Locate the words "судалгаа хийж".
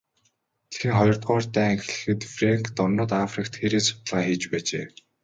3.87-4.43